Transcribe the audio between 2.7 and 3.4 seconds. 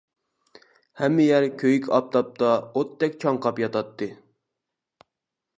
ئوتتەك